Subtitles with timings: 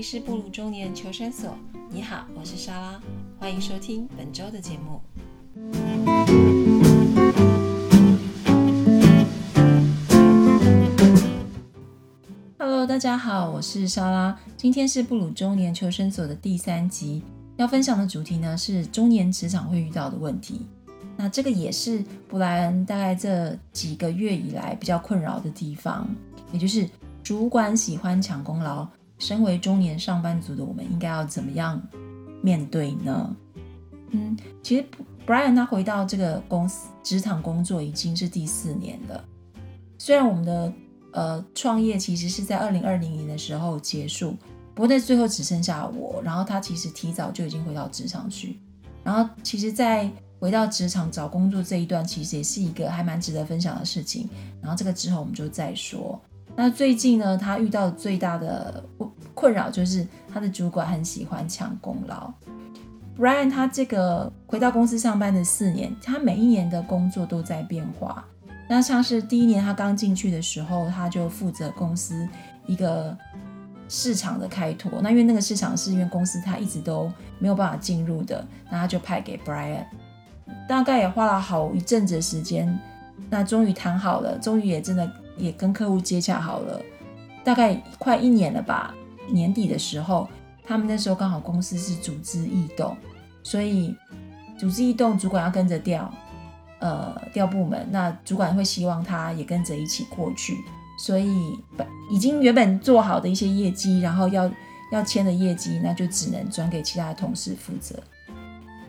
[0.00, 1.54] 里是布鲁中年求生所，
[1.90, 2.98] 你好，我是莎拉，
[3.38, 4.98] 欢迎收听本周的节目。
[12.56, 17.22] Hello，大家好，我是莎拉，今天是布鲁中年求生所的第三集，
[17.58, 20.62] 要分享的主题呢是中年职场会遇到的问题。
[21.18, 26.08] 那这个也是布莱恩大概这几个月以来比较困扰的地方，
[26.52, 26.88] 也就是
[27.22, 28.88] 主管喜欢抢功劳。
[29.20, 31.80] 身为中年上班族的我们，应该要怎么样
[32.42, 33.36] 面对呢？
[34.10, 34.84] 嗯，其实
[35.24, 39.24] Brian 他回到这个公司职场工作已经是第四年了。
[39.98, 40.72] 虽然我们的
[41.12, 44.36] 呃创业其实是在二零二零年的时候结束，
[44.74, 48.58] 不过在最后只剩下我，然后他其实提早就已经回到职场去。
[49.04, 54.28] 然后其实，在回到职场找工作这一段，其实也是一个还蛮值得分享的事情。
[54.60, 56.20] 然后这个之后我们就再说。
[56.62, 58.84] 那最近呢，他遇到最大的
[59.32, 62.30] 困扰就是他的主管很喜欢抢功劳。
[63.18, 68.22] Brian 他这个回到公司上班的四年，他每一年的工作都在变化。
[68.68, 72.28] 那像是第一年他刚进去的时候，他就负责公司
[72.66, 73.16] 一个
[73.88, 75.00] 市场的开拓。
[75.00, 79.86] 那因为那个市场是因为公司他一直都没有办法进入的，那他就派给 Brian。
[80.68, 82.78] 大概也花了好一阵子的时间，
[83.30, 85.10] 那终于谈好了，终于也真的。
[85.40, 86.80] 也跟客户接洽好了，
[87.42, 88.94] 大概快一年了吧。
[89.28, 90.28] 年底的时候，
[90.64, 92.96] 他们那时候刚好公司是组织异动，
[93.42, 93.94] 所以
[94.58, 96.12] 组织异动，主管要跟着调，
[96.80, 97.86] 呃，调部门。
[97.90, 100.56] 那主管会希望他也跟着一起过去，
[100.98, 101.56] 所以
[102.10, 104.50] 已经原本做好的一些业绩，然后要
[104.92, 107.96] 要签的业绩，那就只能转给其他的同事负责。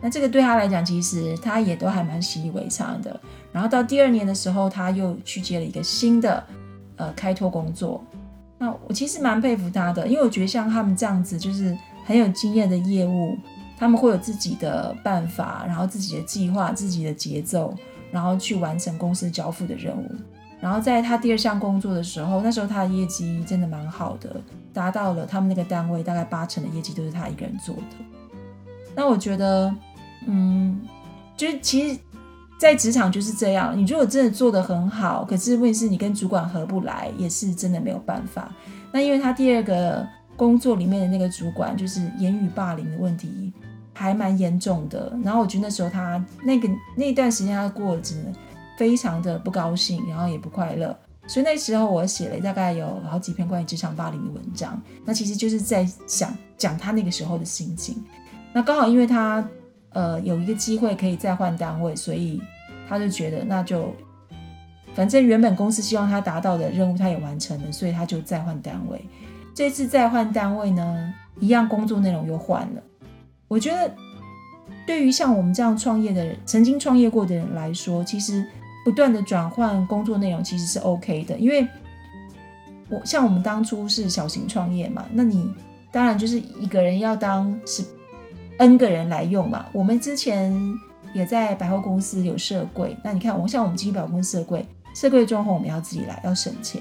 [0.04, 3.20] 那这个对他来讲，其实他也都还蛮习以为常的。
[3.52, 6.42] 然后到第二年的时候，他又去接了一个新的
[6.96, 8.02] 呃开拓工作。
[8.58, 13.38] 那我其实蛮佩服他的，因为我觉得像他们这样子，就是很有经验的业务，
[13.78, 17.72] 他们会有自己的办法，然后自己的计划、自己的节奏，
[18.10, 20.10] 然后去完成公司交付的任务。
[20.60, 24.40] 然后在他第二项工作的时候，那时候他的业绩真的蛮好的，
[24.72, 27.82] 达到了他们那个单位大概八成的业绩都是他一个人做的。
[28.96, 29.72] 那我觉得。
[30.26, 30.80] 嗯，
[31.36, 31.98] 就是其实，
[32.58, 33.76] 在职场就是这样。
[33.76, 38.52] 你如果真的做得很好，可是问题是你跟主管合不来，也是真的没有办法。
[38.92, 40.06] 那因为他第二个
[40.36, 43.52] 工作里面的那个主管，就是言语霸凌的问题
[43.92, 45.12] 还蛮严重的。
[45.24, 48.32] 然后我觉得那时候他那个那段时间他过得真的
[48.78, 50.96] 非常的不高兴，然后也不快乐。
[51.26, 54.80] 所以那时候我写了大概有好几篇关于职场霸凌的文章。
[55.04, 58.04] 那其实就是在想讲他那个时候的心情。
[58.52, 59.44] 那刚好因为他。
[59.92, 62.40] 呃，有一个机会可以再换单位，所以
[62.88, 63.94] 他就觉得那就，
[64.94, 69.04] 反正原本公司希望他达到的任务他也完成了，所以他就再换单位。
[69.54, 72.82] 这次再换单位呢，一样工作内容又换了。
[73.48, 73.94] 我觉得
[74.86, 78.46] 对于像我们这样创业的人，曾经创业过的人来说，其实
[78.84, 81.68] 不断的转换工作内容其实是 OK 的，因为
[82.88, 85.52] 我像我们当初是小型创业嘛，那你
[85.90, 87.84] 当然就是一个人要当是。
[88.58, 90.52] N 个人来用嘛，我们之前
[91.14, 94.64] 也在百货公司有设柜，那你看，我像我们金百货公司设柜，
[94.94, 96.80] 设柜装潢我们要自己来，要省钱。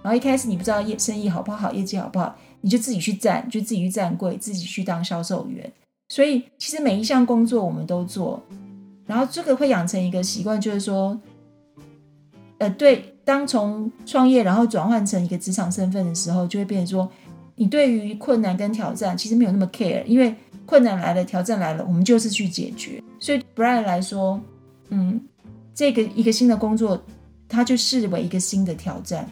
[0.00, 5.70] 然后一开始你不知道业生意好不好，业绩好不好，你就自己去站，就自己去站柜，自己去当销售员。
[6.08, 8.42] 所以其实每一项工作我们都做，
[9.06, 11.20] 然后这个会养成一个习惯，就是说，
[12.58, 17.10] 呃，对，当从创业然后转换成一个职场身份的时候，就会变成说，
[17.56, 20.34] 你对于困难跟挑战其实没有那么 care，因为。
[20.68, 23.02] 困难来了，挑战来了，我们就是去解决。
[23.18, 24.38] 所以 Brian 来说，
[24.90, 25.18] 嗯，
[25.74, 27.02] 这个一个新的工作，
[27.48, 29.26] 他就视为一个新的挑战。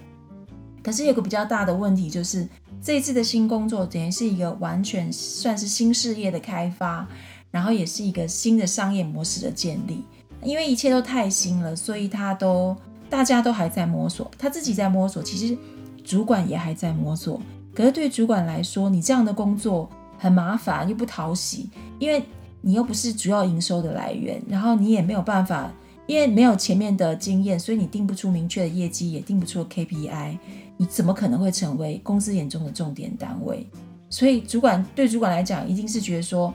[0.82, 2.48] 可是有个比较大的问题，就是
[2.80, 7.06] 这一次的新工作等于是一个完全算是新事业的开发，
[7.50, 10.02] 然后也是一个新的商业模式的建立。
[10.42, 12.74] 因为一切都太新了，所以他都
[13.10, 15.54] 大家都还在摸索，他自己在摸索，其实
[16.02, 17.38] 主管也还在摸索。
[17.74, 19.90] 可是对主管来说，你这样的工作。
[20.18, 22.22] 很麻烦又不讨喜，因为
[22.62, 25.70] 你又不是主要营收的来源，然后你也没有办法，
[26.06, 30.36] 因为没有前面的经验，所以你定不出明确的业绩，也定不出 KPI，
[30.76, 33.64] 你怎么可能会成为公司眼中的重点单位？
[34.10, 36.52] 所以主管对主管来讲，一定是觉得说，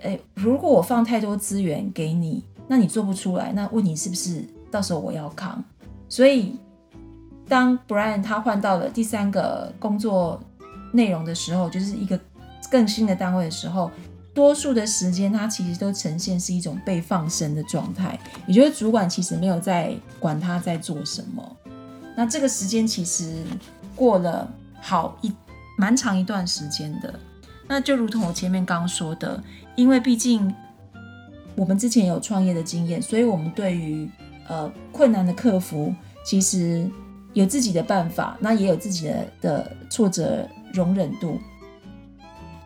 [0.00, 5.62] 诶，如果我放太多资源给你，那你做不出来，那问题是不是到时候我要扛？
[6.08, 6.56] 所以
[7.46, 10.40] 当 Brian 他换到了第三个工作
[10.92, 12.18] 内容的时候，就是一个。
[12.70, 13.90] 更新的单位的时候，
[14.34, 21.56] 多数的时间他其实都呈现是一种被放生的状态，也就是主管其实没有在管他在做什么。
[22.16, 23.42] 那这个时间其实
[23.94, 24.48] 过了
[24.80, 25.32] 好一
[25.78, 27.14] 蛮长一段时间的。
[27.68, 29.42] 那就如同我前面刚刚说的，
[29.74, 30.54] 因为毕竟
[31.54, 34.08] 我们之前有创业的经验，所以我们对于
[34.48, 35.92] 呃困难的克服，
[36.24, 36.88] 其实
[37.32, 41.38] 有自己的办法，那也有自己的的挫折容忍度。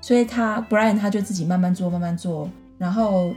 [0.00, 2.48] 所以他 Brian 他就自己慢慢做，慢慢做，
[2.78, 3.34] 然后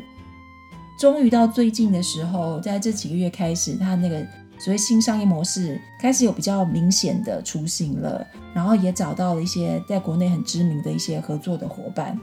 [0.97, 4.25] 终于到最近的时候，在这几个月开始，他那个
[4.57, 12.17] 所谓新商业模式开始有比较明显的雏形了，然后也找到了一些在国内很知名的一些合作的伙伴。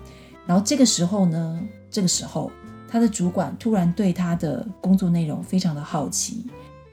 [0.46, 1.60] 然后这个时候呢，
[1.90, 2.50] 这个时候
[2.88, 6.46] 他的主管突然对他的工作内容非常的好奇。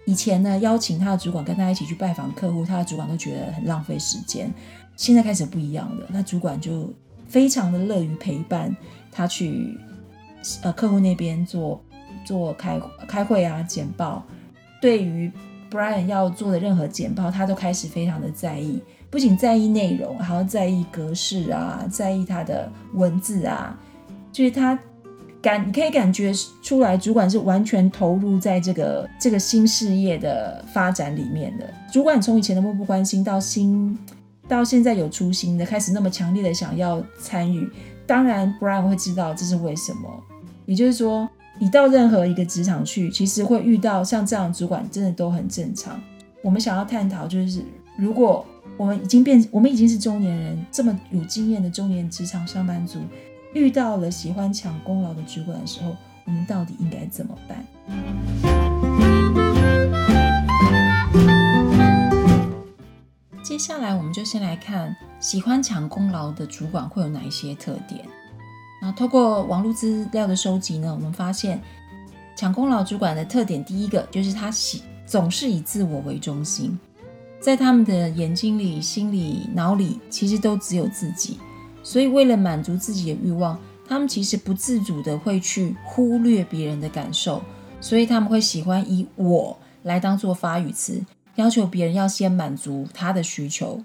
[0.05, 4.53] 以前呢，邀请他的主管跟他一起去拜访客户，他的主管都觉得很浪费时间。
[4.95, 6.91] 现在开始不一样了，那主管就。
[7.27, 8.75] 非常的乐于陪伴
[9.11, 9.77] 他去
[10.61, 11.81] 呃客户那边做
[12.25, 14.23] 做开开会啊简报，
[14.81, 15.31] 对于
[15.69, 23.77] Brian 要做的任何简报，他都开始非常的在意，不仅在意内容，还要在意格式啊，在意他的文字啊，
[24.31, 24.77] 就是他
[25.41, 26.31] 感你可以感觉
[26.61, 31.65] 出来，主管是完全投入在这个这个新事业的发展里面的。
[31.91, 33.97] 主管从以前的漠不关心到新。
[34.47, 37.69] 到现在有初心的，开始那么强烈的想要参与，
[38.05, 40.09] 当然 Brian 会知道这是为什么。
[40.65, 41.27] 也就是说，
[41.59, 45.99] 你到任何一个职场去，其实会遇到像这样的主管，真的都很正常。
[46.41, 47.61] 我们想要探讨，就是
[47.97, 48.45] 如果
[48.77, 52.99] 我们已经变，我们已经是中年人，这么有经验的中年职场上班族，
[53.53, 55.95] 遇到了喜欢抢功劳的主管的时候，
[56.25, 58.66] 我们到底应该怎么办？
[63.57, 68.05] 接下来，我们就先来看喜欢抢功劳的主管会有哪一些特点。
[68.79, 71.59] 那透过网络资料的收集呢，我们发现
[72.35, 76.77] 抢功劳主管的特点，第一个就是他喜总是以自我为中心，
[77.39, 81.39] 在他们的眼睛里、心里、脑里，其实都只有自己。
[81.81, 83.57] 所以为了满足自己的欲望，
[83.87, 87.41] 他们其实不自主的会去忽略别人的感受，
[87.81, 91.03] 所以他们会喜欢以我来当做发语词。
[91.37, 93.83] 要求别人要先满足他的需求。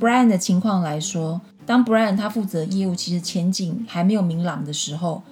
[0.00, 5.22] Brian 的情况来说，当 Brian 他负责业务，其实前景还没有明朗的时候，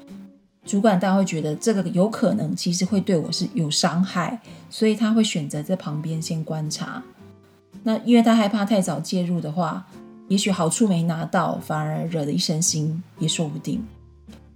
[0.65, 7.03] 主管大会觉得这个有可能其实会对我是有伤害，所以他会选择在旁边先观察。
[7.85, 9.87] 那因为他害怕太早介入的话，
[10.27, 13.81] 也许好处没拿到，反而惹得一身腥也说不定。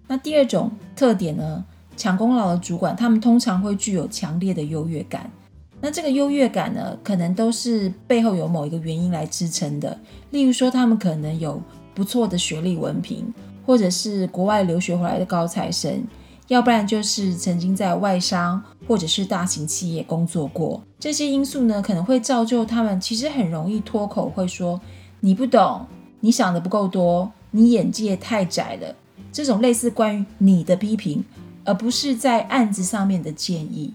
[0.09, 1.65] 那第二种特点呢，
[1.97, 5.31] 抢功劳的主管，他们通常会具有强烈的优越感。
[5.81, 9.99] 那这个优越感呢，可能都是背后有某一个原因来支撑的。
[10.31, 11.61] 例如说，他们可能有
[11.95, 13.33] 不错的学历文凭，
[13.65, 16.05] 或者是国外留学回来的高材生，
[16.49, 20.83] 要不然就是曾经在外商或者是大型企业工作过。
[20.99, 24.79] 这些因素呢，可能会造就他们其实很容易脱口会说
[25.21, 25.87] ：“你不懂，
[26.21, 28.95] 你想的不够多，你眼界太窄了。”
[29.33, 31.25] 这种类似关于你的批评，
[31.65, 33.95] 而不是在案子上面的建议。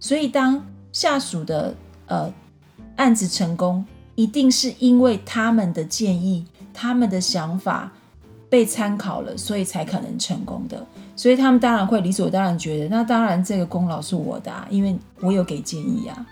[0.00, 1.74] 所以当下属的
[2.06, 2.32] 呃
[2.96, 3.84] 案子成功，
[4.14, 7.90] 一定是因为他们的建议、他们的想法
[8.50, 10.86] 被参考了，所以才可能成功的。
[11.16, 16.26] 所以他们当然会理所当然觉得，那当然这个功劳是我的，啊因为我有给建议啊。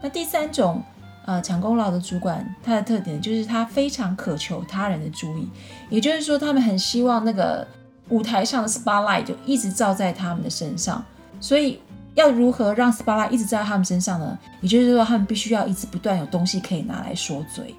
[0.00, 0.82] 那第三种
[1.26, 5.48] 呃抢功劳的主管，他的特点就是他非常渴求他人的注意，
[5.90, 7.66] 也就是说，他们很希望那个
[8.08, 11.04] 舞台上的 spotlight 就一直照在他们的身上，
[11.38, 11.78] 所以。
[12.14, 14.38] 要如何让斯巴拉一直在他们身上呢？
[14.60, 17.74] 也就是说，他们必须要一直不断有东西可以拿来说嘴，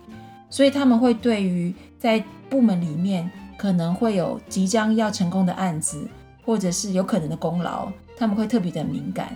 [0.49, 6.07] 所以他们会对于在部门里面可能会有即将要成功的案子，
[6.43, 9.35] 或者是有可能的功劳，他们会特别的敏感，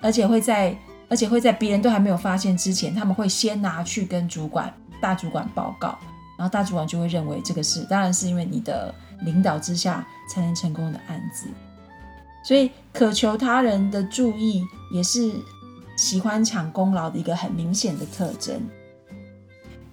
[0.00, 0.76] 而且会在
[1.08, 5.98] 而且会在别人都还没有发现之前，他们会先拿去跟主管大主管报告，
[6.38, 11.48] 然后大主管就会认为这个是当然是因为你的领导之下才能成功的案子。
[12.42, 15.30] 所以，渴求他人的注意，也是
[15.96, 18.58] 喜欢抢功劳的一个很明显的特征。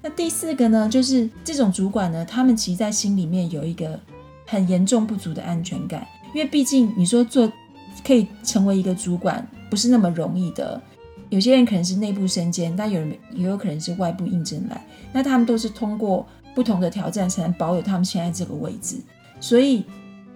[0.02, 4.00] 那第四个呢，就是这种主管呢，他们其实在心里面有一个
[4.46, 7.52] 很严重不足的安全感，因为毕竟你说做
[8.06, 10.82] 可以成为一个主管，不是那么容易的。
[11.30, 16.26] 有些人可能是内部升迁，但有人也有可能是外部应征来，那他们都是通过
[16.56, 18.96] 不同的挑战才能保有他们现在这个位置，
[19.42, 19.84] 所以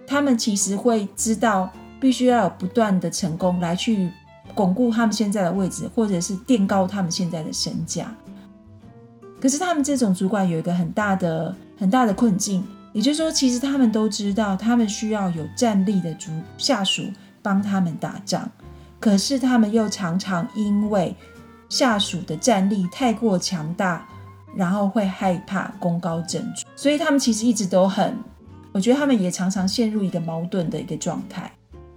[0.06, 1.72] 他们其实会知道。
[2.02, 4.10] 必须要有不断的成功来去
[4.56, 8.12] 巩固他们现在的位置，或者是垫高他们现在的身价。
[9.40, 17.04] 可是他们这种主管有一个很大的很大的困境，也就是说，其实他们都知道，他们需要有战力的主下属
[17.40, 18.50] 帮他们打仗，
[18.98, 21.14] 可是他们又常常因为
[21.68, 24.04] 下属的战力太过强大
[24.56, 28.12] 然后会害怕功高震主，所以他们其实一直都很，
[28.72, 31.48] 我觉得他们也常常陷入一个矛盾的一个状态。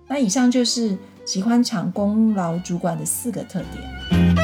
[0.08, 0.96] 那以上就是
[1.26, 4.36] 喜欢抢功劳主管的四个特点。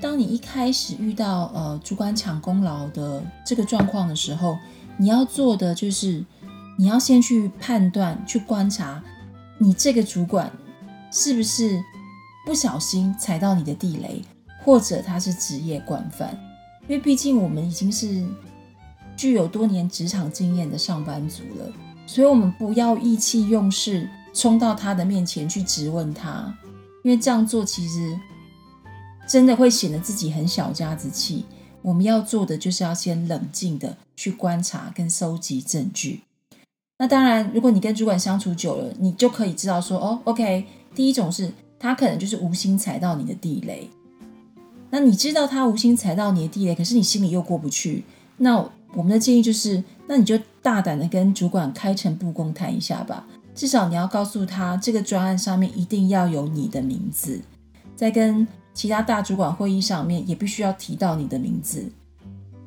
[0.00, 4.56] 当你一开始遇到呃主管抢功劳的这个状况的时候，
[4.96, 6.24] 你要做的就是
[6.78, 9.02] 你要先去判断、去观察
[9.58, 10.48] 你这个主管
[11.10, 11.82] 是不是
[12.46, 14.22] 不小心踩到你的地雷，
[14.62, 16.38] 或者他是职业惯犯。
[16.86, 18.24] 因为毕竟我们已经是
[19.16, 21.72] 具有多年职场经验的上班族了，
[22.06, 26.56] 所以我们不要意气用事，冲到他的面前去质问他，
[27.02, 28.18] 因为这样做其实。
[29.26, 31.46] 真的会显得自己很小家子气。
[31.80, 36.20] 我们要做的就是要先冷静的去观察跟收集证据。
[36.98, 43.88] 那当然，如果你跟主管相处久了，你就可以知道说，哦，OK，第一种是他可能就是无心踩到你的地雷。
[44.90, 48.04] 那你知道他无心踩到你的地雷，可是你心里又过不去。
[48.36, 53.26] 那我们的建议就是，那你就大胆的跟主管开诚布公谈一下吧。
[53.54, 57.40] 至少你要告诉他，这个专案上面一定要有你的名字，
[57.94, 58.46] 在跟。
[58.76, 61.88] 其他大主管会议上面也必须要提到你的名字。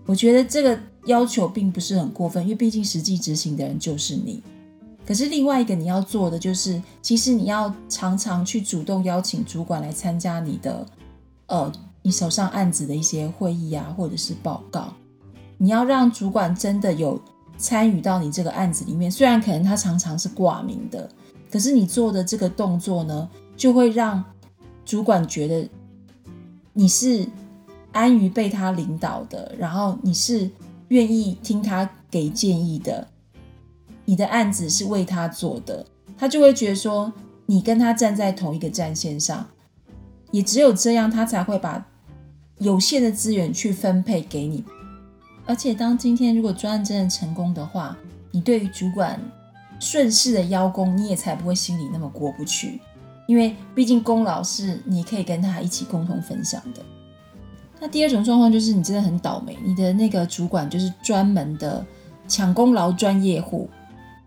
[0.06, 4.42] 我觉得这个要求并不是很过分，因为毕竟实际执行的人就是你。
[5.06, 10.86] 可是另外一个你要做的就是，其实你要常常去主动邀请主管来参加你的，
[11.48, 11.70] 呃，
[12.02, 14.94] 你手上案子的一些会议啊，或者是报告。
[15.58, 17.20] 你要让主管真的有
[17.58, 21.10] 参与到你这个案子里面，虽然可能他常常是挂名的，
[21.52, 24.24] 可是你做的这个动作呢，就会让
[24.86, 25.70] 主管觉得。
[26.80, 27.28] 你是
[27.92, 30.48] 安于被他领导的，然后你是
[30.90, 33.08] 愿意听他给建议的，
[34.06, 35.84] 你的案子是为他做的，
[36.20, 37.12] 他就会觉得说
[37.48, 39.48] 你跟他站在同一个战线上，
[40.30, 41.84] 也只有这样，他才会把
[42.60, 44.64] 有限的资源去分配给你。
[45.48, 47.98] 而且，当今天如果专案真的成功的话，
[48.32, 49.20] 你对于主管
[49.80, 52.80] 顺势的邀功，你也才不会心里那么过不去。
[53.28, 56.82] 因为毕竟功劳是你可以跟他一起共同分享的。
[57.80, 61.86] 那第二种状况就是你真的很倒霉，你的那个主管就是专门的
[62.28, 63.70] 抢功劳专业户。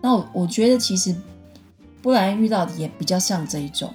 [0.00, 1.14] 那我我觉得其实
[2.00, 3.92] 布莱恩遇到的也比较像这一种，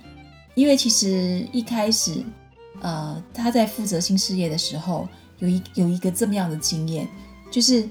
[0.56, 2.24] 因为其实一开始
[2.82, 5.08] 呃他在负责新事业的时候，
[5.40, 7.08] 有一有一个这么样的经验，
[7.52, 7.88] 就是。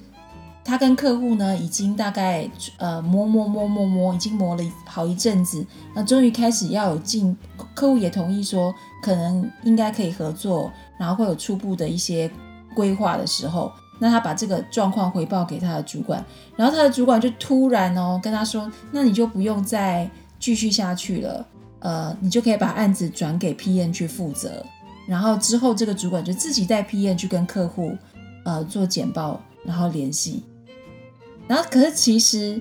[0.66, 2.48] 他跟客户呢，已经大概
[2.78, 5.62] 呃磨磨磨磨磨，已经磨了好一阵子。
[5.94, 7.36] 那终于开始要有进，
[7.74, 12.30] 客户也同意说，可能应该可以合作，然后会有初步的一些
[12.74, 16.24] 规划的时候，那他把这个状况回报给他的主管，
[16.56, 20.10] 然后他的主管就突然哦跟他说，那你就不用再
[20.40, 21.46] 继续下去了，
[21.80, 24.64] 呃，你就可以把案子转给 PM 去负责，
[25.06, 27.96] 然后之后这个主管就自己带 PM 去跟客户
[28.44, 30.42] 呃做简报，然后联系。
[31.46, 32.60] 然后，可是其实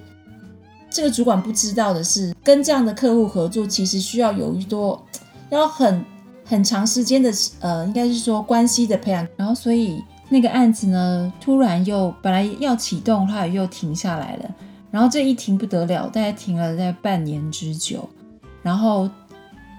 [0.90, 5.02] 这个主管不知道的是，跟这样的客户合作，其实需要有一多
[5.50, 6.04] 要很
[6.44, 7.32] 很长时间的
[7.62, 9.26] 呃，应该是说关系的培养。
[9.38, 14.52] 然后，所以那个案子呢，突然又本来要启动，后来又停下来了。
[14.92, 18.08] 然后这一停不得了，大概停了在半年之久。
[18.62, 19.10] 然后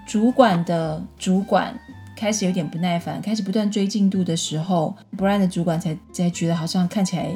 [0.07, 1.73] 主管的主管
[2.15, 7.27] 开始有点不耐烦，开始不断追进度的时候，Brian 的主管才才觉得好像看起来。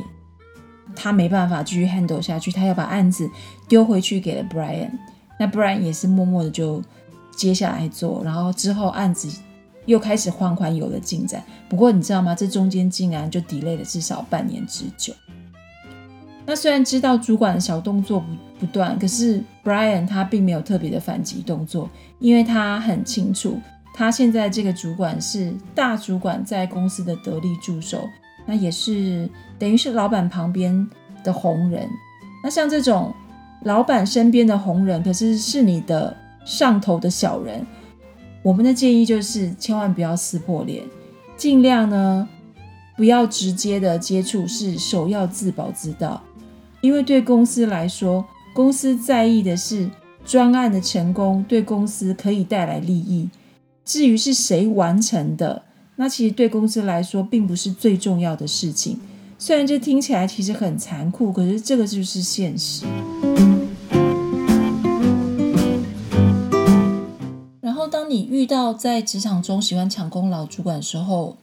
[0.96, 3.30] 他没办法继续 handle 下去，他要把案子
[3.68, 4.90] 丢回去给了 Brian。
[5.40, 6.82] 那 Brian 也是默默的就
[7.36, 9.30] 接下来做，然后之后案子
[9.86, 11.44] 又开始缓缓有了进展。
[11.70, 12.34] 不过你知道吗？
[12.34, 15.14] 这中间竟然就 delay 了至少半年之久。
[16.46, 18.26] 那虽然知道主管的小动作不
[18.62, 23.62] 不断，可是 Brian 他并没有特别的反击动作，因为他很清楚，
[24.00, 28.08] 他现在这个主管是大主管在公司的得力助手。
[28.46, 29.30] 那也是
[29.60, 30.90] 等于是老板旁边
[31.22, 31.86] 的红人。
[32.42, 33.14] 那像这种
[33.66, 36.16] 老板身边的红人，可是是你的
[36.46, 37.68] 上头的小人。
[38.42, 40.82] 我们的建议就是，千万不要撕破脸，
[41.36, 42.26] 尽量呢
[42.96, 46.24] 不要直接的接触，是首要自保之道。
[46.80, 49.90] 因为对公司来说，公司在意的是
[50.24, 53.30] 专案的成功，对公司可以带来利益。
[53.90, 55.64] 至于是谁完成的，
[55.96, 59.00] 那其实对公司来说并不是最重要的事情，
[59.40, 62.86] 虽然这听起来其实很残酷，可是这个就是现实。
[67.60, 71.36] 然后，当你遇到在职场中喜欢抢功劳主管的时候，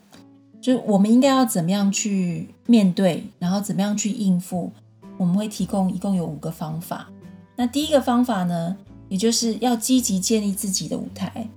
[0.60, 4.70] 就我们应该要怎么样去面对，然后怎么样去应付？
[5.18, 7.08] 我们会提供一共有五个方法。
[7.56, 8.76] 那第一个方法呢，
[9.08, 11.48] 也就是要积极建立自己的舞台。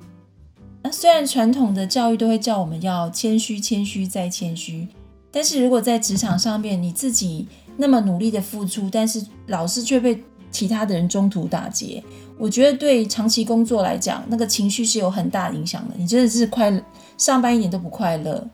[0.82, 4.88] 那虽然传统的教育都会叫我们要谦虚、谦虚再谦虚，
[5.30, 12.04] 但是如果在职场上面你自己那么努力的付出，但是老师却被其他的人中途打劫，
[12.38, 15.96] 我觉得对长期工作来讲，那个情绪是有很大影响的。
[15.98, 16.72] 你真的是快，
[17.18, 18.48] 上班一点都不快乐。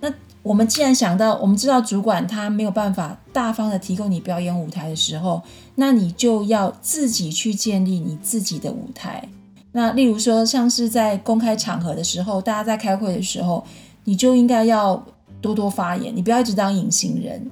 [0.00, 5.42] 那我们既然想到，我们知道主管他没有办法大方的提供你表演舞台的时候，
[5.74, 9.28] 那你就要自己去建立你自己的舞台。
[9.72, 13.64] 那例如说，像是在公开场合的时候，大家在开会的时候，
[14.04, 15.02] 你就应该要
[15.40, 17.50] 多多发言，你不要一直当隐形人。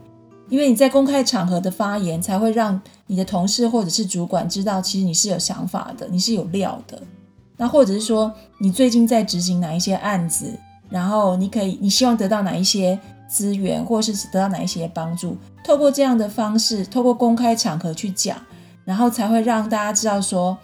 [0.49, 7.03] 因为你在公开场合的发言，才会让你的同事或者是主管知道，其实你是有想法的，你是有料的。
[7.57, 10.53] 那或者是说，你最近在执行哪一些案子，
[10.89, 18.39] 然后你可以，你希望得到哪一些资源，或是得到哪一些帮助，透过这样的方式，透过公开场合去讲，
[18.85, 20.57] 然后才会让大家知道说，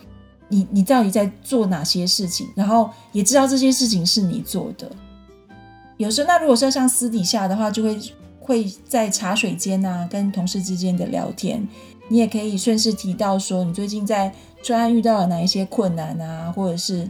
[0.52, 4.90] 你你到底在做哪些事情，然后也知道这些事情是你做的。
[5.96, 7.98] 有时候，那如果说像私底下的话，就会。
[8.44, 11.64] 会在茶水间啊，跟同事之间的聊天，
[12.08, 17.08] 你也可以顺势提到说，你最近在专案遇到了哪一些困难啊，或者是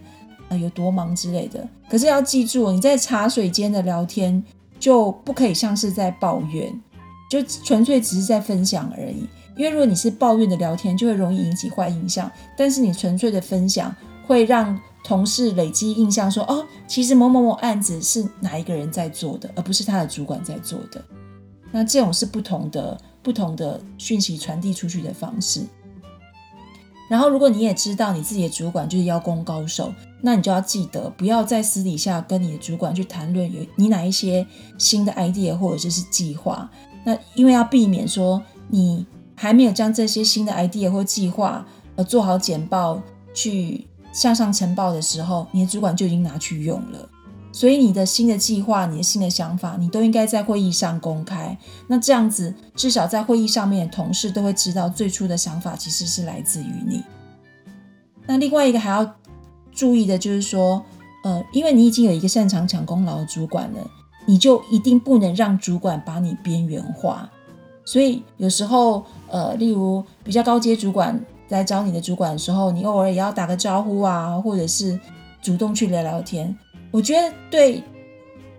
[0.51, 1.67] 呃有多忙之类的。
[1.89, 4.45] 可是要记住，你在茶水间的聊天
[4.79, 6.71] 就不可以像是在抱怨，
[7.31, 9.27] 就纯粹只是在分享而已。
[9.57, 12.31] 因为如果你是抱怨的聊天，就会容易引起坏印象。
[12.57, 13.95] 但是你纯粹的分享，
[14.27, 21.03] 会让同事累积印象说，哦，其实某某某案子是哪一个人在做的，而不是他的主管在做的。
[21.71, 25.63] 那这种是不同的、不同的讯息传递出去的方式。
[27.11, 29.93] 然后，如果你也知道你自己的主管就是邀功高手，
[30.23, 34.47] 那你就要记得不要在私底下跟你的主管去谈论有你哪一些
[34.79, 36.71] 新的 idea 或者就是计划。
[37.05, 39.05] 那因为要避免说你
[39.43, 43.03] 还没有将这些新的 idea 或计划呃做好简报
[43.35, 47.09] 去向上呈报的时候，你的主管就已经拿去用了。
[47.51, 51.59] 所以你的新的计划、你的新的想法，你都应该在会议上公开。
[51.89, 57.03] 那这样子，至少在会议上面的同事都会知道最初的想法其实是来自于你。
[58.25, 59.17] 那另外一个还要
[59.73, 60.81] 注意的就是说，
[61.25, 63.91] 呃，因为你已经有一个擅长抢功劳的主管了，
[64.25, 67.29] 你就一定不能让主管把你边缘化。
[67.85, 71.19] 所以有时候，呃，例如比较高阶主管
[71.49, 74.99] 来找你的主管的时候，你偶尔也要打个招呼啊，或者是
[75.41, 76.57] 主动去聊聊天。
[76.91, 77.83] 我觉得对，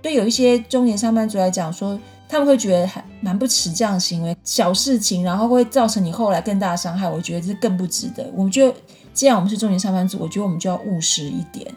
[0.02, 7.08] 对有一些中年上班族来讲，说他们会觉得还蛮不耻这样的行为，小事情，然后会造成你后来更大的伤害。
[7.10, 8.30] 我觉得这更不值得。
[8.36, 8.74] 我觉得
[9.14, 11.72] 既然我们是中年上班族，我觉得我们就要务实一点，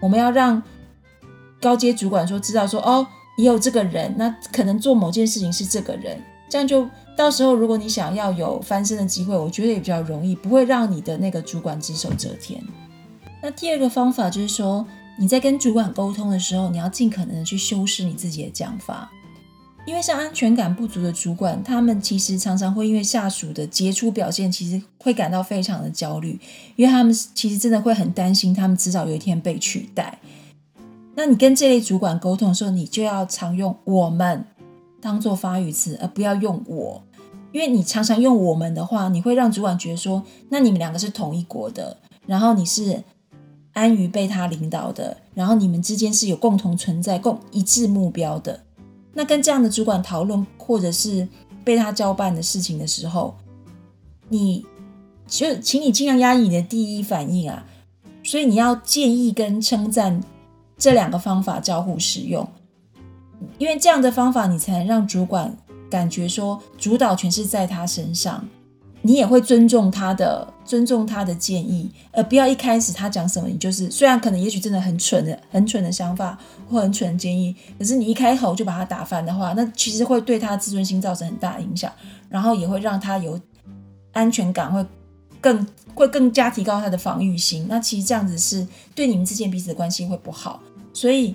[0.00, 0.62] 我们要让
[1.60, 3.06] 高阶主管说知道说哦，
[3.38, 6.86] 也有这个人，那可能做某件事情是这个人，这样就
[7.16, 12.62] 到时候如果你想要有翻身的机会，我觉得也比较容易，不会让你的那个主管只手遮天。
[13.42, 14.86] 那第二个方法就是说。
[15.18, 19.10] 你在跟主管沟通的时候，你要尽可能的去修饰你自己的讲法，
[19.84, 26.40] 因为像安全感不足的主管，他们其实常常会因为下属的杰出表现，其实会感到非常的焦虑，
[26.76, 30.18] 因为他们其实真的会很担心，他们迟早有一天被取代。
[31.14, 34.46] 那你跟这类主管沟通的时候，你就要常用“我们”
[35.02, 37.02] 当做发语词，而不要用“我”，
[37.52, 43.02] 因为你常常用“我们”的话，你会让主管觉得说，那你们两个是同一国的，然后你是。
[43.74, 48.64] 安于被他领导的，然后你们之间是有共同存在、共一致目标的。
[49.14, 51.26] 那跟这样的主管讨论，或者是
[51.64, 53.34] 被他交办的事情的时候，
[54.28, 54.66] 你
[55.26, 57.64] 就请你尽量压抑你的第一反应啊。
[58.22, 60.20] 所以你要建议跟称赞
[60.76, 62.46] 这两个方法交互使用，
[63.58, 65.56] 因为这样的方法你才能让主管
[65.90, 68.44] 感觉说主导权是在他身上。
[69.04, 76.38] 你也会尊重他的，尊重他的建议，而不要一开始他讲什么，你就是虽然可能也许真的很蠢的、很蠢的想法
[76.70, 81.90] 或很蠢的建议，可是你一开口就把他打翻的话，那其实会对他自尊心造成很大影响，
[82.28, 83.36] 然后也会让他有
[84.12, 84.86] 安全感，会
[85.40, 87.66] 更会更加提高他的防御心。
[87.68, 91.34] 那其实这样子是对你们之间彼此的关系会不好，所以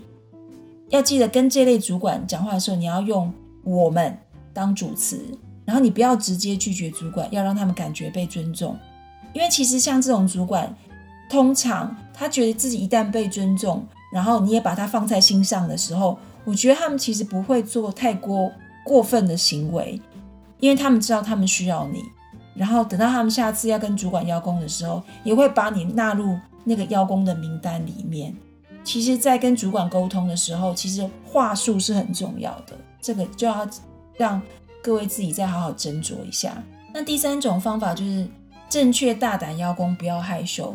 [0.90, 4.18] 要记得跟这类主管讲话的时候，你要用我们
[4.54, 5.20] 当主词。
[5.66, 8.78] 然后你不要直接拒绝主管，要让他们感觉被尊重，
[9.34, 10.74] 因为其实像这种主管，
[11.30, 18.50] 通常他觉得自己一旦被尊重，然后你也把他放在心上的时候，我觉得他们其实不会做太过
[18.86, 20.02] 过分的行为，
[20.62, 22.02] 因为他们知道他们需要你，
[22.56, 28.34] 然后等到他们下次要跟主管邀功的时候，也会把你纳入那个邀功的名单里面。
[28.88, 33.68] 其实，在跟主管沟通的时候，其实话术是很重要的，这个就要
[34.16, 34.42] 让。
[34.80, 36.64] 各位自己再好好斟酌一下。
[36.94, 38.26] 那第三种方法就是
[38.70, 40.74] 正确大胆邀功，不要害羞。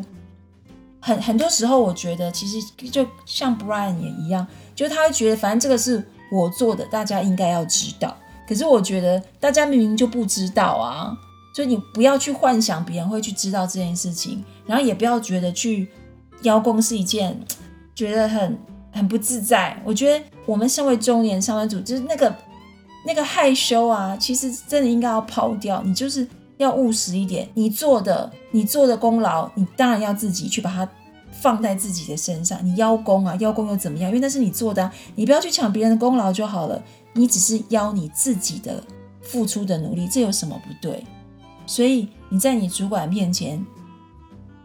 [0.99, 4.45] 很很多时候，我觉得其实就像 Brian 也一样，
[4.75, 8.15] 就他会觉得反正这个是我做的，大家应该要知道。
[8.47, 11.17] 可是我觉得大家明明就不知道啊，
[11.55, 15.89] 所以你不要去幻想别人会去知道这件事情，然后也不要觉得去
[16.43, 17.35] 邀功是一件
[17.95, 18.57] 觉得很
[18.91, 19.81] 很不自在。
[19.85, 22.35] 我觉得我们身为中年上班族，就是那个
[23.05, 25.81] 那个害羞啊，其实真的应该要抛掉。
[25.83, 26.27] 你就是
[26.57, 30.87] 要务实一点，你做的你做的功劳，你当然要自己去把它
[31.31, 32.59] 放在自己的身上。
[32.63, 34.09] 你邀功啊，邀功又怎么样？
[34.09, 36.81] 因为那是你做的，你不要去抢别人的功劳就好了。
[37.13, 38.83] 你只是邀你自己的
[39.21, 41.03] 付出的努力，这有什么不对？
[41.65, 43.63] 所以你在你主管面前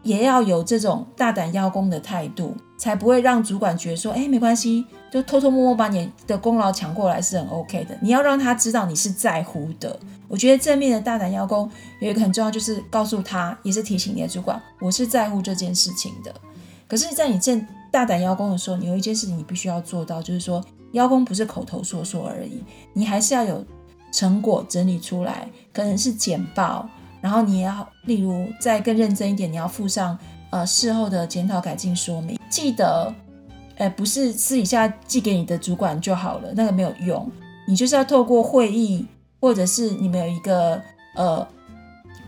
[0.09, 9.99] 也要有这种大胆邀功的态度，才不会让主管觉得说：“哎，没关系，就偷偷摸摸把你的功劳抢过来是很 OK 的。”你要让他知道你是在乎的。
[10.27, 11.69] 我觉得正面的大胆邀功
[11.99, 16.33] 有一个很重要，就是告诉他，也是提醒你的主管，我是在乎这件事情的。
[16.87, 20.63] 可是，在你正大胆邀功的时候，你有一件事情你必须要做到，就是说。
[20.93, 23.63] 邀功不是口头说说而已，你还是要有
[24.11, 26.89] 成果整理出来，可能是简报，
[27.21, 30.17] 然后你要例如再更认真一点，你要附上
[30.49, 32.39] 呃事后的检讨改进说明。
[32.49, 33.13] 记得，
[33.77, 37.29] 呃，不是私底下寄给你的主管就好了，那个没有用。
[37.67, 39.05] 你就是要透过会议，
[39.39, 40.81] 或者是你们有一个
[41.15, 41.47] 呃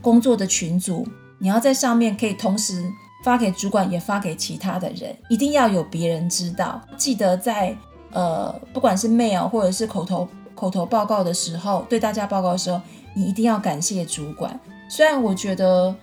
[0.02, 1.08] 工作的群组，
[1.40, 2.84] 你要在上面可以同时
[3.24, 6.82] 发给主管，也发给其他的人，一定要有别人知道。
[6.98, 7.76] 记得在。
[8.14, 12.82] 呃，不管是 mail 或者是口头口头报告的时候，对大家报告的时候，
[13.14, 14.60] 你一定要感谢主管。
[14.92, 15.96] 虽然我觉得，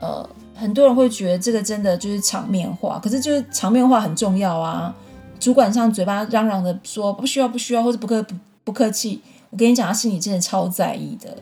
[0.00, 4.94] 呃，很多人会觉得这个真的就是场面话，可是就是场面话很重要啊。
[5.40, 11.38] 主管上嘴巴嚷嚷的说不需要不需要，或者不客不不客气，我跟你讲，他心里真的超在意的。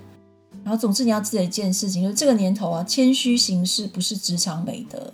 [0.62, 5.12] 然后，总之你要记得一件事情，就是这个年头啊，谦虚行事不是职场美德，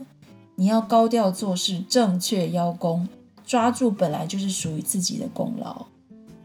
[0.57, 3.09] 你要高调做事，正确邀功。
[3.46, 5.87] 抓住本来就是属于自己的功劳。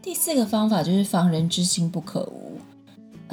[0.00, 2.43] 第四个方法就是防人之心不可无。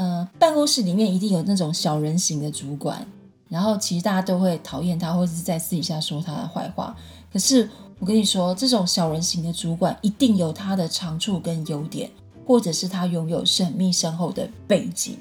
[0.02, 3.06] 呃，办公室里面一定有那种小人型的主管，
[3.48, 6.98] 然后其实大家都会讨厌他，或者是在私底下说他的坏话。
[7.32, 12.10] 可是我跟你说，这种小人型的主管一定有他的长处跟优点，
[12.48, 15.20] 或者是他拥有神秘深厚的背景，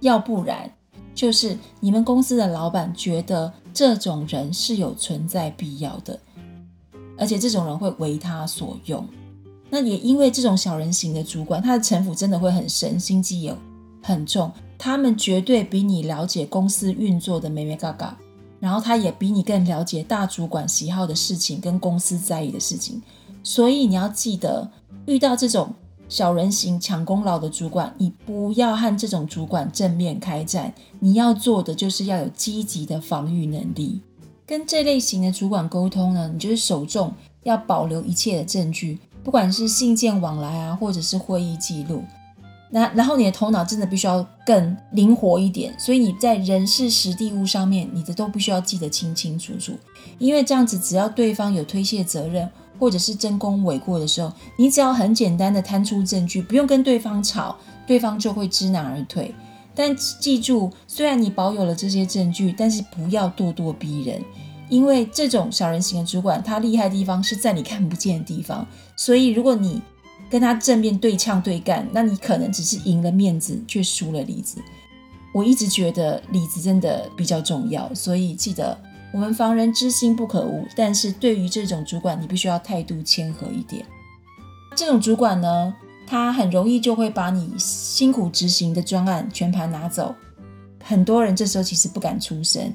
[0.00, 0.72] 要不然
[1.14, 6.18] 就是你们公司的老板觉得这种人是有存在必要的。
[7.18, 9.06] 而且这种人会为他所用，
[9.68, 13.54] 那也因为这种小人型的主管，他的城府真的会很深，心机也
[14.04, 14.52] 很重。
[14.76, 18.16] 他们绝对比你了解公司运作的美美嘎嘎，
[18.60, 23.00] 然后他也比你更了解大主管喜好的事情跟公司在意的事情。
[23.42, 24.70] 所以你要记得，
[25.06, 25.72] 遇到这种
[26.08, 34.00] 小人型抢功劳的主管，你不要和这种主管正面开战，你要做的就是要有积极的防御能力。
[34.46, 37.10] 跟这类型的主管沟通呢，你就是首重
[37.44, 42.04] 要保留一切的证据，不管是信件往来啊，或者是会议记录。
[42.74, 49.72] 那然后你的头脑真的必须要更灵活一点，所以你在人事实地物上面，你的都必须要记得清清楚楚。
[50.18, 57.56] 因为这样子，只要对方有推卸责任或者是真功伪过的时候，你只要很简单的摊出证据，不用跟对方吵，
[57.86, 59.32] 对方就会知难而退。
[59.72, 64.20] 但记住，虽然你保有了这些证据，但是不要咄咄逼人，
[64.68, 68.66] 因为这种小人型的主管，他厉害的地方是在你看不见的地方。
[68.96, 69.80] 所以，如果你
[70.34, 74.60] 跟他正面对呛对干，那你可能只是赢了面子，却输了里子。
[75.32, 78.76] 我一直觉得里子真的比较重要，所以记得
[79.12, 80.66] 我们防人之心不可无。
[80.74, 83.86] 但是对于这种主管，你必须要态度谦和一点。
[84.74, 85.72] 这种主管呢？
[86.04, 90.12] 他很容易就会把你辛苦执行的专案全盘拿走，
[90.82, 92.72] 很多人这时候其实不敢出声。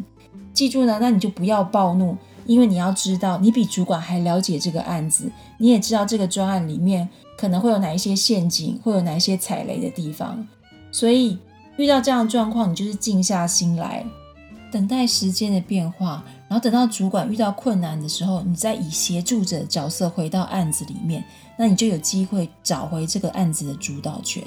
[0.53, 7.09] 记住呢，那你就不要暴怒，因为你要知道，你比主管还了解这个案子，你也知道这个专案里面
[7.39, 10.45] 可能会有哪一些陷阱，会有哪一些踩雷的地方。
[10.91, 11.38] 所以
[11.78, 14.06] 遇到这样的状况，你就是静下心来，
[14.69, 21.23] 等待时间的变化，然后等到主管遇到困难的时候，你再以协助者角色回到案子里面。
[21.58, 24.43] 那你就有机会找回这个案子的主导权。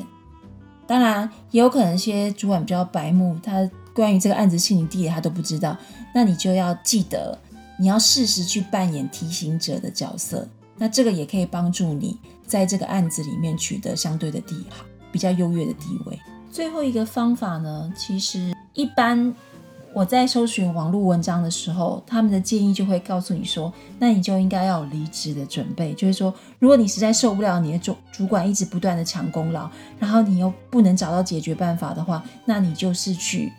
[0.86, 5.74] 当然，也有可能一些主管比较白目，他关于这个案子信你递的他都不知道。
[6.14, 7.38] 那你就要记得，
[7.78, 10.46] 你要适时去扮演提醒者的角色。
[10.82, 16.18] 那这个也可以帮助你在这个案子里面取得相对的地好，比较优越的地位。
[16.50, 19.32] 最后一个方法呢，其实一般。
[19.94, 25.92] 我在搜寻网络文章的时候，他们的建议就会告诉你说，那你就应该要有离职的准备。
[25.92, 33.52] 就是说，如果你实在受不了你的主主管一直不断的抢功劳，然后你又不能找到解决办法的话，那你就是去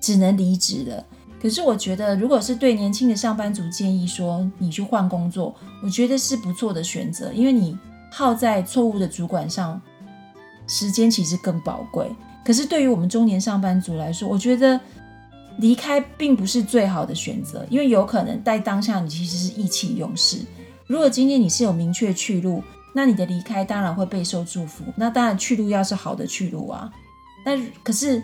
[0.00, 1.02] 只能离职了。
[1.42, 5.52] 可是我觉得，如果是对年轻的上班族建议说你去换工作，
[5.82, 7.76] 我觉得是不错的选择，因为你
[8.12, 9.82] 耗在错误的主管上，
[10.68, 12.08] 时间其实更宝贵。
[12.44, 14.80] 可是对于我们中年上班族来说，我觉得
[15.58, 20.38] 离开并不是最好的选择，因为有可能在当下你其实是意气用事。
[20.86, 22.62] 如果今天你是有明确去路，
[22.94, 24.84] 那你的离开当然会备受祝福。
[24.94, 26.88] 那当然去路要是好的去路啊，
[27.44, 28.22] 那可是。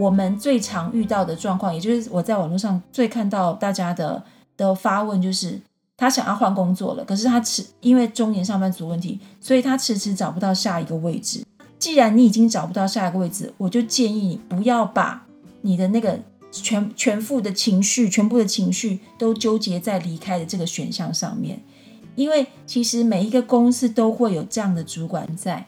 [0.00, 4.24] 我们最常遇到的状况，也就是我在网络上最看到大家的
[4.56, 5.60] 的发问，就是
[5.94, 11.44] 他想要换工作了，可是他迟因为中年上班族问题，所以他迟迟找不到下一个位置。
[11.78, 15.26] 既然你已经找不到下一个位置，我就建议你不要把
[15.60, 16.18] 你的那个
[16.50, 21.62] 全全副的情绪、全部的情绪都纠结在离开的这个选项上面，
[22.16, 25.66] 因为其实每一个公司都会有这样的主管在。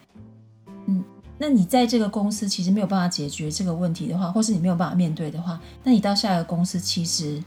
[1.45, 7.43] 那你在这个公司其实没有办法解决这个问题的话，或是你没有办法面对的话，那你到下一个公司其实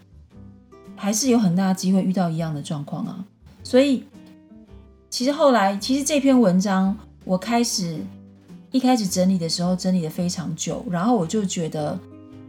[0.97, 3.23] 还是有很大的机会遇到一样的状况啊。
[3.63, 4.03] 所以，
[5.09, 7.97] 其实后来，其实这篇文章我开始
[8.71, 11.97] 一开始整理的时候，整理的非常久，然后我就觉得，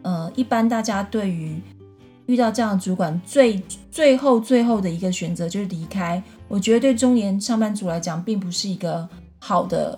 [0.03, 1.63] 呃，一般大家对于
[2.27, 6.21] 遇到这样的主管，最最后最后的一个选择就是离开。
[6.49, 9.97] 我觉得对中年上班族来讲，并不是一个好的。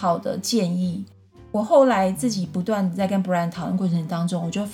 [0.00, 1.04] 好的建议，
[1.52, 4.66] 我后来自己不断在跟 Brian 讨论过程当中，我就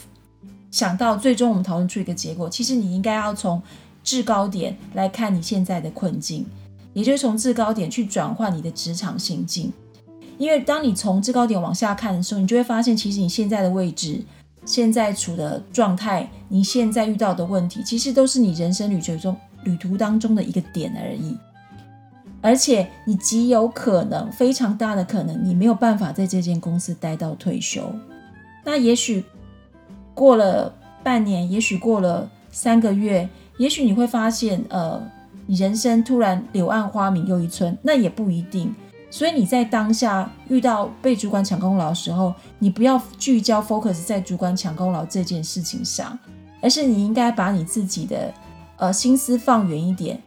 [0.71, 3.61] 想到，最终我们讨论出一个结果，其实你应该要从
[4.05, 6.47] 制高点来看你现在的困境，
[6.93, 9.73] 也就是从制高点去转换你的职场心境。
[10.39, 14.23] 因为当你从制高点往下看的时候，你就会发现，其实你现在的位置、
[14.65, 21.37] 现在处的状态、你现在遇到的问题，其实都是你人生旅程中旅途当中的一个点而已。
[22.47, 27.93] 而且你极有可能，非常大的可能，你没有办法在这间公司待到退休。
[28.65, 29.25] 那也许
[30.15, 33.29] 过了半年，也许过了三个月，
[33.59, 35.03] 也许你会发现，呃，
[35.47, 38.73] 你人生突然柳暗花明又一村，那也不一定。
[39.11, 46.17] 所以你在当下遇到被主管抢功劳的时候，你不要聚焦 focus 在主管抢功劳这件事情上，
[46.63, 48.33] 而是你应该把你自己的
[48.77, 50.23] 呃心思放远一点。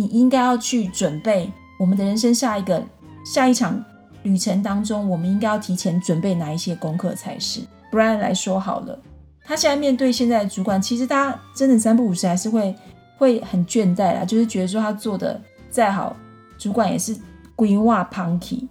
[0.00, 2.82] 你应该要去准备我们的人生下一个
[3.22, 3.84] 下一场
[4.22, 7.60] 旅程当中，我们应该要提前准备哪一些功课才是。
[7.92, 8.98] Brian 来说好了，
[9.44, 12.74] 他现在面对现在的主管，其实他真的三不五时还是会
[13.18, 16.16] 会很倦怠啦，就是觉得说他做的再好，
[16.56, 17.14] 主管也是
[17.54, 18.66] 规划 punky。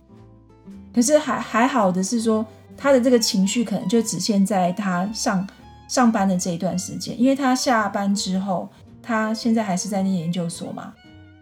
[0.91, 2.43] 可是还还好的是说，
[2.75, 5.47] 他的这个情绪可能就只限在他上
[5.87, 8.67] 上班的这一段时间，因为他下班之后，
[9.03, 10.91] 他现在还是在念研究所嘛。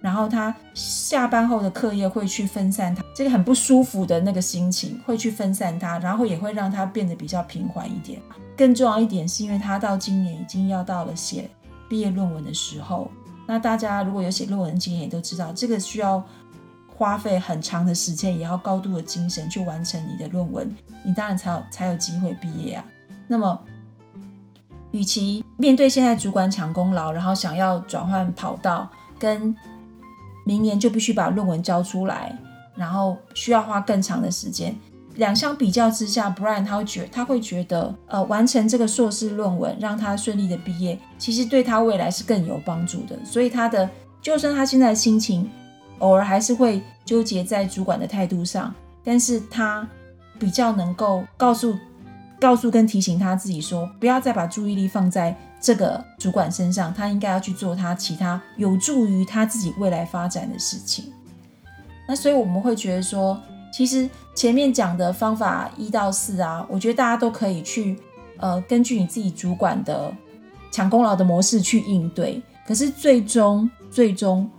[0.02, 8.22] 然后他下班后的课业会去分散他这个很不舒服的那个心情，会去分散他，然后也会让他变得比较平缓一点。
[8.56, 11.50] 更重要一点是因为他到今年已经要到了写
[11.90, 13.10] 毕业论文的时候。
[13.46, 16.24] 那大家如果有写论文经验，也都知道这个需要
[16.96, 22.84] 花费很长的时间，也要高度的精神去完成你的论文，你当然才有才有机会毕业啊。
[23.28, 23.60] 那么，
[24.92, 29.56] 与其面对现在主管抢功劳，然后想要转换跑道，跟
[30.48, 32.34] 明年就必须把论文交出来，
[32.74, 34.74] 然后需要花更长的时间。
[35.16, 43.20] 两相比较之下，Brian 他会觉他会觉得，呃，完成这个硕士论文，让他顺利的毕业，其实对他未来是更有帮助的。
[43.26, 43.90] 所以他的，
[44.22, 45.50] 就算他现在的心情
[46.00, 49.86] 偶尔还是会纠结在主管的态度上，但是他
[50.40, 51.76] 比较能够告诉。
[52.40, 61.12] 告诉跟提醒他自己说，不要再把注意力放在这个主管身上，他应该要去做他其他有助于他自己未来发展的事情。
[62.08, 63.40] 那所以我们会觉得说，
[63.74, 68.00] 其实前面讲的方法一到四啊，我觉得大家都可以去
[68.38, 70.14] 呃根据你自己主管的
[70.72, 72.42] 抢功劳的模式去应对。
[72.66, 74.50] 可是最终最终，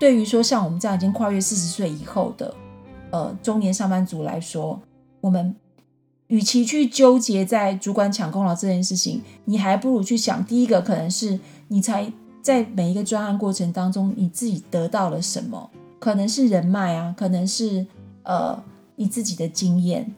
[0.00, 2.54] 对于说像我们这样已经跨越四十岁以后的
[3.10, 4.80] 呃中年上班族来说，
[5.20, 5.54] 我们。
[6.28, 11.38] 与其去纠结在主管抢功劳这件事情，你还不如去想，第一个可能是
[11.68, 12.10] 你才
[12.40, 15.70] 在每一个专案过程当中，你自己得到了什么？
[15.98, 17.84] 可能是人脉啊，可能是
[18.22, 18.62] 呃
[18.96, 20.14] 你自己的经验。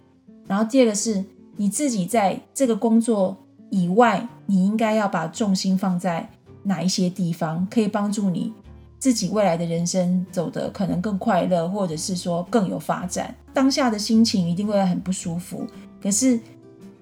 [0.46, 1.24] 然后第二个是
[1.56, 3.36] 你自己在这个工作
[3.70, 6.28] 以外，你应该要把重心放在
[6.64, 8.52] 哪一些地方，可以帮助你
[8.98, 13.34] 自己未来的人生走得可能更快乐，或者是说更有发展。
[13.54, 15.64] 当下的心情一定会很不舒服。
[16.02, 16.40] 可是，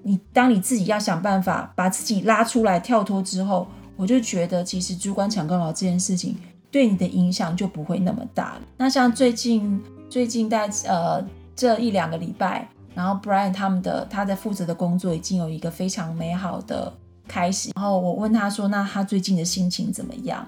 [0.03, 6.37] 你当你自己要想办法把自己拉出来跳脱之后，我就觉得其实主管抢功劳这件事情
[6.71, 8.61] 对你的影响就不会那么大了。
[8.77, 16.93] 那像最近最近在呃这一两个礼拜，然后 Brian 他们的他在负责的工作已经有一个非常美好的
[17.27, 20.47] 开始，然后我问他说：“那他最近的心情怎么样？”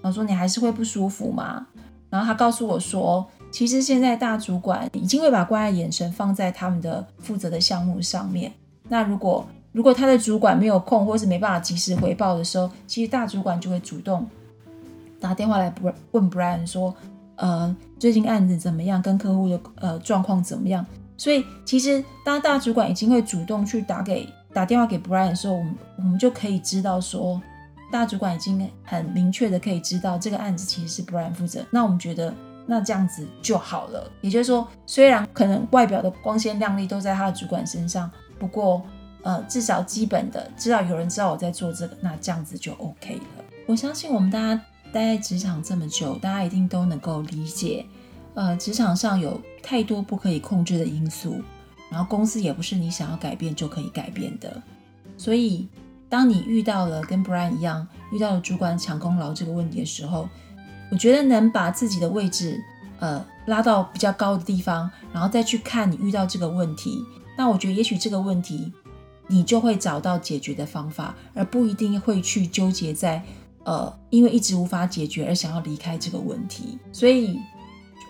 [0.00, 1.66] 然后说：“你还是会不舒服吗？”
[2.08, 8.50] 然后他告诉我说：“其实现在大主管已经会把关爱眼神放在他们的负责的项目上面。
[8.88, 14.26] 那如果如果他的主管没有空，或是没办法及时回报的时候，其实大主管就会主动
[15.20, 15.72] 打电话来
[16.10, 16.94] 问 Brian 说
[17.36, 19.00] ：‘呃，最近案子怎么样？
[19.00, 20.84] 跟客户的呃状况怎么样？’
[21.16, 27.40] 所以其实当大主管已经会主动去打给打电话给 Brian 的时候，我们我们就可以知道说，
[27.90, 31.64] 大主管已经很明确的可以知道这个案子其实是 Brian 负责。
[31.70, 32.34] 那我们觉得
[32.66, 34.10] 那这样子就好了。
[34.20, 38.82] 也就是说，虽然可能外表的光鲜亮丽都在他的主管身上，不过。
[39.24, 43.44] 呃，至少基本的知道有人知道我在做这个，那这样子就 OK 了。
[43.68, 44.60] 我相信我们大家
[44.92, 47.86] 待在职场这么久，大家一定都能够理解，
[48.34, 51.40] 呃，职场上有太多不可以控制的因素，
[51.88, 54.60] 然后公司也不是你想要改变就可以改变的。
[55.16, 55.68] 所以，
[56.08, 60.28] 当你遇到了跟 Brian 一样遇到了主管抢功劳这个问题的时候，
[60.92, 62.62] 我觉得能把自己的位置
[63.00, 67.02] 呃拉到比较高的地方，然后再去看你遇到这个问题，
[67.36, 68.72] 那我觉得也许这个问题。
[69.28, 73.22] 你就会找到解决的方法，而不一定会去纠结在，
[73.64, 76.78] 呃，因为一直无法解决而想要离开这个问题。
[76.92, 77.38] 所以，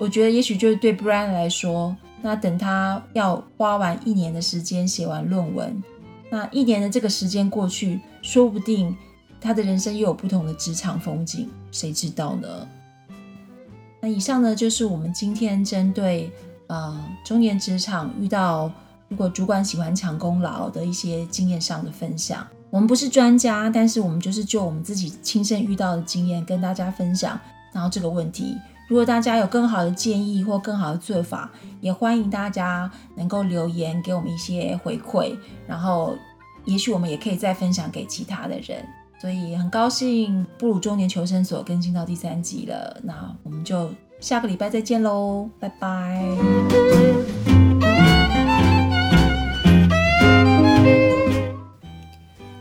[0.01, 5.81] 我觉得也许就是对 Brian 来说，那等他要花完一年的时间写完论文，
[6.29, 8.97] 那一年的这个时间过去，说不定
[9.43, 12.49] 他的人生又有不同的职场风景，谁知道呢？
[14.01, 16.33] 那以上呢，就是我们今天针对
[16.69, 18.71] 呃中年职场遇到。
[19.09, 27.39] 如果主管喜欢抢功劳的一些经验上的分享，我们不是专家，但是我们就是就我们自己亲身遇到的经验跟大家分享。
[27.75, 28.57] 然后这个问题，
[28.89, 31.51] 如果大家有更好的建议或更好的做法，
[31.83, 35.37] 也欢迎大家能够留言给我们一些回馈。
[35.67, 36.17] 然后，
[36.65, 38.83] 也许我们也可以再分享给其他的人。
[39.23, 46.27] 所以很高兴布鲁中年求生所更新到第三集了，那我们就下个礼拜再见喽，拜拜。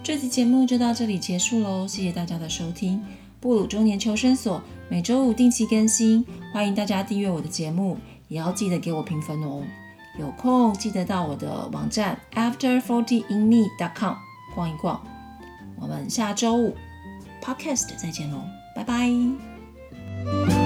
[0.04, 3.04] 这期节目就到这里结束喽，谢谢大家的收听。
[3.40, 7.98] 布鲁中年求生所每周五定期更新，欢迎大家订阅我的节目，
[8.28, 9.64] 也要记得给我评分哦。
[10.20, 14.14] 有空记得到我的网站 afterfortyinme.com
[14.54, 15.02] 逛一逛。
[15.82, 16.76] 我们下周五
[17.44, 18.44] podcast 再见喽，
[18.76, 20.61] 拜拜。